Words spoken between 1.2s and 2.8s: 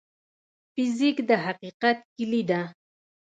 د حقیقت کلي ده.